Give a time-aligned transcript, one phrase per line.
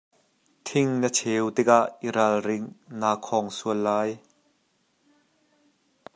[0.67, 2.67] Thing na cheu tikah i ralring,
[2.99, 4.11] naa khawng sual lai.